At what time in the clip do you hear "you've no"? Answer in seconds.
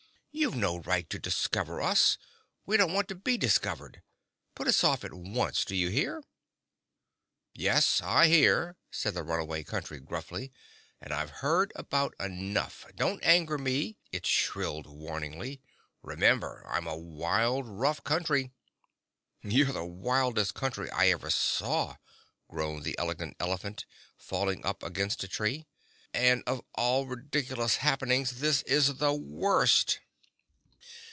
0.33-0.77